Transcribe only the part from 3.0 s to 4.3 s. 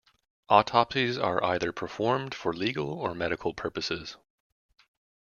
medical purposes.